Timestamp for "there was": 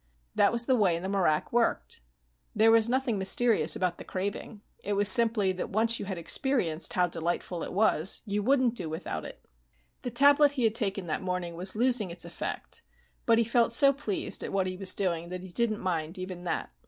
2.55-2.89